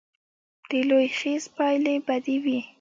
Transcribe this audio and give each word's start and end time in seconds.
د 0.69 0.71
لوی 0.89 1.07
خیز 1.17 1.43
پایلې 1.55 1.95
بدې 2.07 2.37
وې. 2.43 2.59